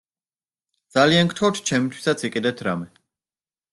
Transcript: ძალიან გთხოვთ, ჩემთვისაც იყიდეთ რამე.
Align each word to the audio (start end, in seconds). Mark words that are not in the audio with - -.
ძალიან 0.95 1.29
გთხოვთ, 1.33 1.61
ჩემთვისაც 1.73 2.25
იყიდეთ 2.31 2.65
რამე. 2.69 2.91